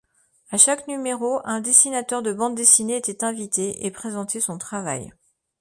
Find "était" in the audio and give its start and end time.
2.97-3.23